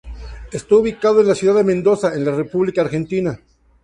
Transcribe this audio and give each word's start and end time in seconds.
Está 0.51 0.77
ubicado 0.77 1.21
en 1.21 1.27
la 1.27 1.35
Ciudad 1.35 1.53
de 1.53 1.63
Mendoza, 1.63 2.15
en 2.15 2.25
la 2.25 2.31
República 2.31 2.81
Argentina. 2.81 3.39